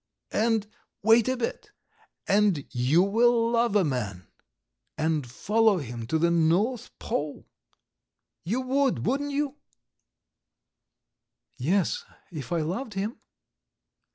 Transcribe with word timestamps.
And, 0.33 0.65
wait 1.03 1.29
a 1.29 1.37
bit, 1.37 1.69
and 2.27 2.65
you 2.71 3.03
will 3.03 3.51
love 3.51 3.75
a 3.75 3.83
man 3.83 4.25
and 4.97 5.29
follow 5.29 5.77
him 5.77 6.07
to 6.07 6.17
the 6.17 6.31
North 6.31 6.89
Pole. 6.97 7.45
You 8.43 8.61
would, 8.61 9.05
wouldn't 9.05 9.31
you?" 9.31 9.57
"Yes, 11.59 12.03
if 12.31 12.51
I 12.51 12.61
loved 12.61 12.95
him." 12.95 13.19